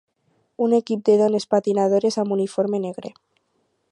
[0.65, 3.13] Un equip de dones patinadores amb uniforme negre.